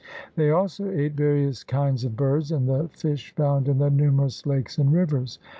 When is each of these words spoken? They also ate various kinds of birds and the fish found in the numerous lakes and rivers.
They 0.35 0.49
also 0.49 0.89
ate 0.89 1.13
various 1.13 1.63
kinds 1.63 2.03
of 2.03 2.15
birds 2.17 2.51
and 2.51 2.67
the 2.67 2.89
fish 2.91 3.35
found 3.35 3.67
in 3.69 3.77
the 3.77 3.91
numerous 3.91 4.47
lakes 4.47 4.79
and 4.79 4.91
rivers. 4.91 5.37